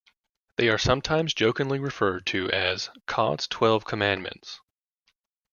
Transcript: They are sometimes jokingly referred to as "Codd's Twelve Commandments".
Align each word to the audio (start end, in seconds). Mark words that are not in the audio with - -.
They 0.55 0.67
are 0.69 0.79
sometimes 0.79 1.31
jokingly 1.31 1.77
referred 1.77 2.25
to 2.25 2.49
as 2.49 2.89
"Codd's 3.05 3.47
Twelve 3.47 3.85
Commandments". 3.85 4.59